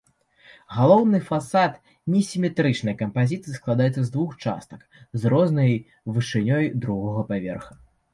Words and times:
Галоўны 0.75 1.17
фасад 1.25 1.73
несіметрычнай 2.13 2.95
кампазіцыі, 3.01 3.53
складаецца 3.57 4.01
з 4.07 4.13
двух 4.15 4.31
частак 4.47 4.81
з 5.23 5.31
рознай 5.35 5.71
вышынёй 6.17 6.65
другога 6.87 7.21
паверха. 7.29 7.73